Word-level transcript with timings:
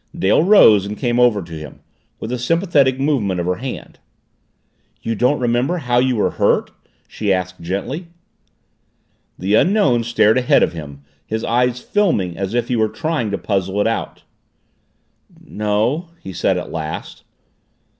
Dale 0.17 0.41
rose, 0.43 0.87
and 0.87 0.97
came 0.97 1.19
over 1.19 1.43
to 1.43 1.53
him, 1.53 1.79
with 2.19 2.31
a 2.31 2.39
sympathetic 2.39 2.99
movement 2.99 3.39
of 3.39 3.45
her 3.45 3.57
hand. 3.57 3.99
"You 5.03 5.13
don't 5.13 5.39
remember 5.39 5.77
how 5.77 5.99
you 5.99 6.15
were 6.15 6.31
hurt?" 6.41 6.71
she 7.07 7.31
asked 7.31 7.61
gently. 7.61 8.07
The 9.37 9.53
Unknown 9.53 10.03
stared 10.03 10.39
ahead 10.39 10.63
of 10.63 10.73
him, 10.73 11.03
his 11.27 11.43
eyes 11.43 11.79
filming, 11.81 12.35
as 12.35 12.55
if 12.55 12.67
he 12.67 12.75
were 12.75 12.89
trying 12.89 13.29
to 13.29 13.37
puzzle 13.37 13.79
it 13.79 13.85
out. 13.85 14.23
"No," 15.39 16.09
he 16.19 16.33
said 16.33 16.57
at 16.57 16.71
last. 16.71 17.23